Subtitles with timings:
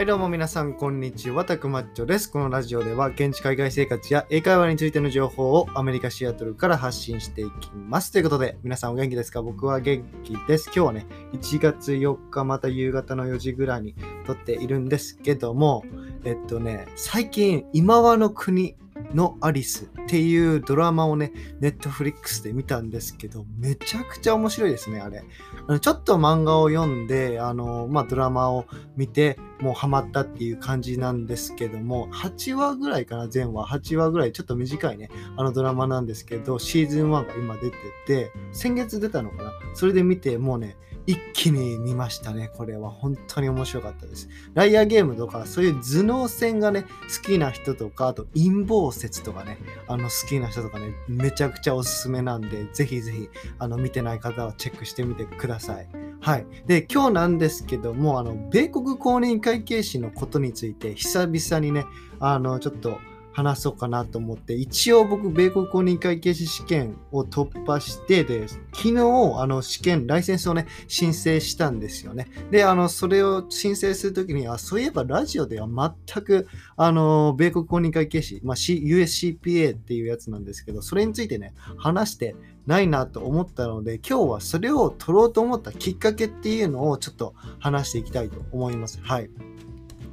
[0.00, 2.30] はいどうも皆さんこんにちは、タクマッチョです。
[2.32, 8.10] このラジオでは現地海外生活や英会話についての情報をアメリカ・シアトルから発信していきます。
[8.10, 9.42] ということで、皆さんお元気ですか？
[9.42, 10.68] 僕は元気です。
[10.68, 13.94] 今日はね、1月4日また夕方の4時ぐらいに
[14.24, 15.84] 撮っているんですけども、
[16.24, 18.76] えっとね、最近、今はの国
[19.12, 21.30] のアリスっていうドラマをね、
[21.60, 25.22] ネットフリックスで見たんですけど、めちゃくちゃ面白いですね、あれ。
[25.68, 28.64] あのちょっと漫画を読んで、あの、まあ、ドラマを
[28.96, 33.66] 見て、もうハマったっていう感じなんですけども、8話ぐらいかな、全話。
[33.66, 42.50] 8話ぐらい、ちょっと短いね、あのドラマなんですけど、シーズン1が今出てて、先月出たのかなそれで見て、もうね、一気に見ましたね。
[42.56, 44.28] これは本当に面白かったです。
[44.54, 46.88] ライアーゲームとか、そういう頭脳戦がね、好
[47.22, 49.58] きな人とか、あと陰謀説とかね、
[49.88, 55.88] あの好きな人とかね、めちゃくちゃおすすめなんで、ぜひぜひ、あの、見てない方はチェックしてみてください。
[56.20, 56.46] はい。
[56.66, 61.86] で、今日なんですけども、あの、米国公認会計士のことについて、久々にね、
[62.18, 62.98] あの、ちょっと、
[63.40, 69.00] 話そうかなと思って、一応僕、米国公認会計士試験を突破してで、昨日、
[69.38, 72.28] あの、試験、ライセンスをね、申請したんですよね。
[72.50, 76.46] で、あの、それを申請するときに、あ、そういえばラジオでは全く、
[76.76, 89.00] あの、米国公認会計士、まあ、C、USCPA っていうやつなんですけど、それについてね、話してないなと思ったので、今日はそれを取ろうと思ったきっかけっていうのをちょっと話していきたいと思います。
[89.02, 89.30] はい。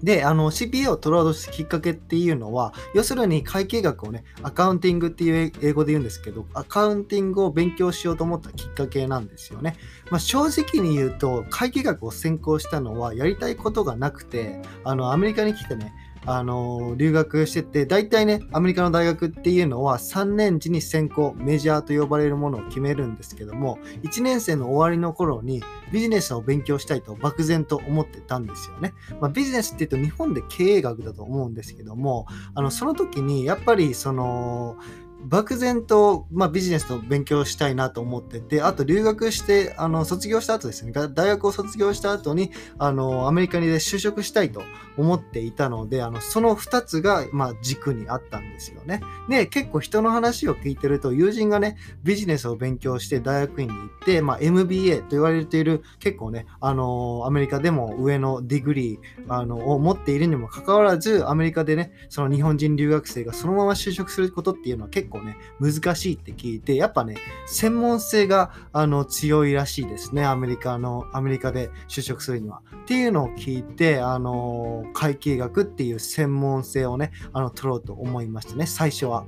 [0.03, 9.76] で、あの、CPA を取ろうとしたきっかけっていうのは、要するに会計学をね、アカウンティングっていう英語で言うんですけど、アカウンティングを勉強しようと思ったきっかけなんですよね。
[10.09, 15.94] まあ、正直に言うと、会計学を専攻したのはやりたいことがなくて、あの、アメリカに来てね、
[16.28, 28.94] あの留学してて、大体ね、アメリカの大学っていうのは3年時に専攻、メジャーと呼ばれるものを決めるんですけども、1年生の終わりの頃にビジネスを勉強したいと漠然と思ってたんですよね。
[29.22, 34.76] まあ、ビジネスって言うと日本で経営学だと思うんですけども、あの、その時にやっぱりその、
[35.23, 44.61] 漠然と、まあ、ビジネスの勉強したいなと思ってて、あと留学して、あの、卒業した後ですね、大学を卒業した後に、あの、アメリカにで就職したいと
[44.98, 49.02] 思っていたので、あの、その二つが、まあ、軸にあったんですよね。
[49.27, 72.62] で、結構人の話を聞いてると、友人がね、ビジネスを勉強して大学院に行って、まあ、MBA と言われている、結構ね、あの、アメリカでも上の degree、あの、を持っているにもかかわらず、アメリカでね、その日本人留学生がそのまま就職することっていうのは結構構ね、難しいって聞いて、やっぱね、専門性があの強いらしいですね、アメリカの、アメリカで就職するには。
[72.84, 79.26] っていうのを聞いて、あの、会計学っていう専門性をね、あの、取ろうと思いましたね、最初は。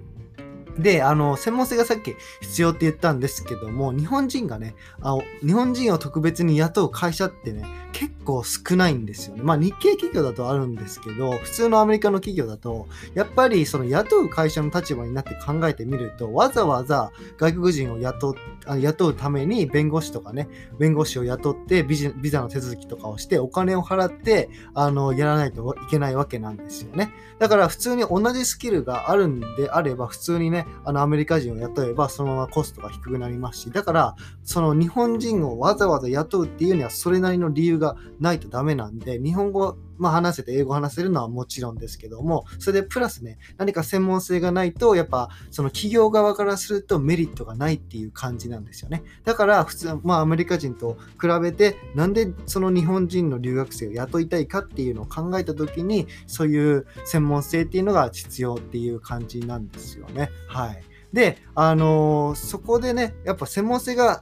[0.79, 9.43] で、あの、専門性がさっき必要って言ったんですけども、日本人がね、あ日本人を特別に雇う会社ってね、結構少ないんですよね。
[9.43, 18.35] まあ日系企業だとあるんですけど、普通のアメリカの企業だと、やっぱりその雇う会社の立場になって考えてみると、わざわざ外国人を雇
[18.65, 20.47] 雇うために弁護士とかね、
[20.79, 27.11] 弁護士を雇ってビジビザの手続きとかをしてお金を払ってあのやらないといけないわけなんですよね。
[27.39, 49.03] だから普通に同じスキルがあるんであれば、普通にね、あのアメリカ人を雇えばそのままコストが低くなりますし、だからその日本人をわざわざ雇うっていうにはそれなりの理由がないとダメなんで、日本語まあ、話せて英語話せるのはもちろんですけども、それでプラスね、何か専門性がないと、やっぱその企業側からするとメリットがないっていう感じなんですよね。
[49.25, 60.31] だから普通、まあアメリカ人と比べて、なんでその日本人の留学生を雇いたいかっていうのを考えた時に、そういう専門性っていうのが必要っていう感じなんですよね。
[60.47, 60.88] はい。
[61.13, 64.21] で、あのー、そこでね、やっぱ専門性が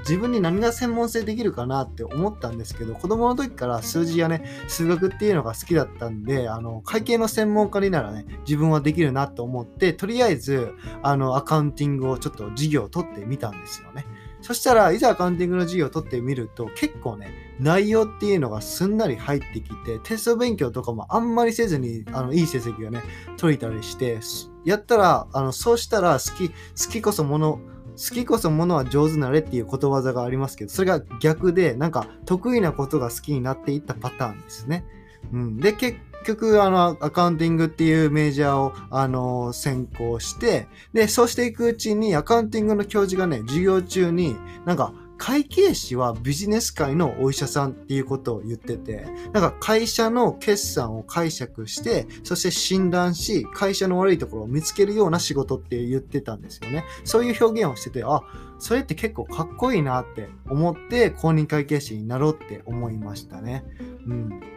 [0.00, 14.04] 自分に何が専門性できるかなって思ったんですけど、子供の時から数字やね、数学っていうのが好きだったんで、あの、会計の専門家にならね、自分はできるなと思って、とりあえず、あの、アカウンティングをちょっと授業を取ってみたんですよね。
[14.42, 23.02] そしたら、いざアカウンティングの授業を取ってみると、結構ね、内容っていうのがすんなり入ってきて、テスト勉強とかもあんまりせずに、あの、いい成績がね、
[23.38, 24.20] 取れたりして、
[24.66, 26.54] やったら、あの、そうしたら、好き、好
[26.92, 27.60] きこそもの、
[27.96, 34.84] 好きこそものは上手なれっていうことわざがありますけど、それが逆で、なんか得意なことが好きになっていったパターンですね。
[35.32, 35.56] うん。
[35.56, 56.84] で、結局、あの、アカウンティングっていうメジャーを、あの、専攻して、で、そうしていくうちに、アカウンティングの教授がね、授業中に、なんか、会計士はビジネス界のお医者さんっていうことを言ってて、なんか会社の決算を解釈して、そして診断し、会社の悪いところを見つけるような仕事って言ってたんですよね。
[57.04, 58.22] そういう表現をしてて、あ、
[58.58, 63.64] それって結構かっこいいなって思って公認会計士になろうって思いましたね。
[64.06, 64.55] うん。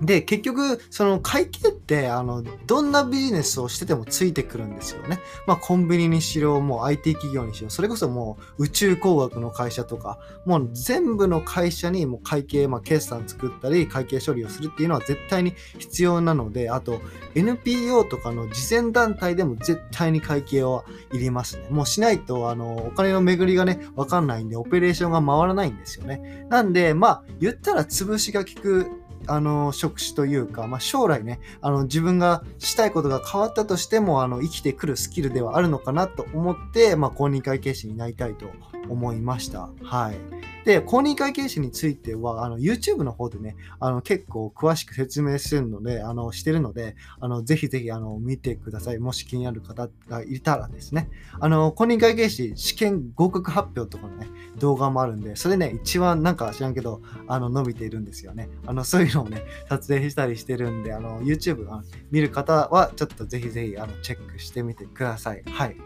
[0.00, 5.20] で、結局、その会計って、あの、どんなビジネスをしててもついてくるんですよね。
[5.46, 17.00] まあ、コンビニにしろ、もう IT 企業にしろ、それこそもう宇宙工学の会社とか、もう全部の会社にもう会計、まあ、決算作ったり、会計処理をするっていうのは絶対に必要なので、あと、
[17.34, 21.66] NPO とかの慈善団体でも絶対に会計はいりますね。
[21.70, 26.46] もうしないと、あの、お金の巡りがね、わかんないんで、オペレーションが回らないんですよね。
[26.48, 38.46] なんで、まあ、言ったら潰しが効くあの職種というか、まあ、将来ねあの自分がしたいことが変わったとしてもあの生きてくるスキルではあるのかなと思って、まあ、公認会計士になりたいと
[38.88, 39.68] 思いました。
[39.82, 48.98] はいで、公認会計士については、あの、YouTube の方でね、あの、結構詳しく説明してるので、あの、してるので、あの、ぜひぜひ、あの、見てください。
[48.98, 51.08] もし気になる方がいたらですね。
[51.40, 54.28] あの、公認会計士試験合格発表とかのね、
[54.60, 58.48] 動画もあるんで、それね、一番なんか知らんけど、あの、伸びているんですよね。
[58.66, 65.42] あの、そういうのをね、撮影したりしてるんで、あの、YouTube あの見る方は、ちょっとぜひぜひ、あの、チェックしてみてください。
[65.46, 65.76] はい。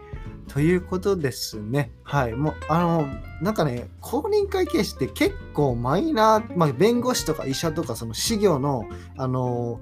[0.48, 1.90] ということですね。
[2.02, 2.34] はい。
[2.34, 3.06] もう、あの、
[3.40, 8.86] なんかね、公認会計士って結構マイナー、まあ、弁護士とか医者とか、その事業の、
[9.16, 9.80] あの、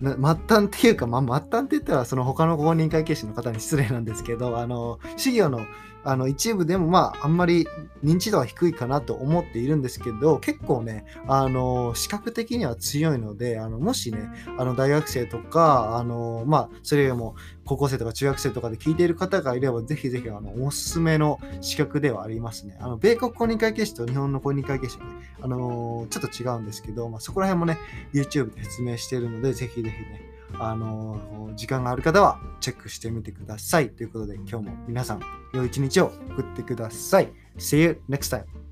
[0.00, 0.12] 末
[0.48, 5.60] 端っていうか、まあ、末端って言ったら、その他の公認会計士の方に失礼なんですけど、あの、事業の
[6.04, 7.66] あの一部でもまああんまり
[8.02, 14.28] 認知度は低いかなと思っているんですけど結構ねあの視覚的には強いのであのもしね
[14.58, 17.34] あの大学生とかあのまあそれよりも
[17.64, 22.76] 高校生とか中学生とかで聞いている方がいればぜひぜひあのおすすめの資格ではありますね。
[22.80, 27.78] あの米国公認会計士と日本の公認会計士はねあのちょっと違うんですけど、まあ、そこら辺もね
[28.12, 33.90] YouTube で説明しているのでぜひぜひねあの時間がある方はチェックしてみてください。
[33.90, 35.20] ということで今日も皆さん
[35.52, 37.32] 良い一日を送ってください。
[37.58, 38.63] See you next time!